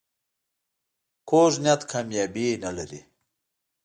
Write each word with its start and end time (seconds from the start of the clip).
کوږ 1.29 1.53
نیت 1.63 1.81
کامیابي 1.91 2.47
نه 2.63 2.71
لري 2.77 3.01